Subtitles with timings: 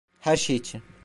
[0.21, 0.81] Her şey için.